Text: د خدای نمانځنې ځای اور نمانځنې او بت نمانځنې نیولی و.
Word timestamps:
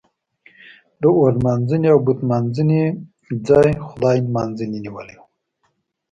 د 1.01 1.03
خدای 1.15 1.31
نمانځنې 1.35 2.83
ځای 3.47 3.69
اور 3.77 3.79
نمانځنې 3.79 3.79
او 3.85 3.95
بت 4.05 4.19
نمانځنې 4.23 4.77
نیولی 4.85 5.15
و. 5.19 5.21